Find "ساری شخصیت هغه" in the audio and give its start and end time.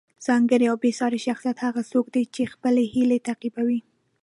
0.99-1.81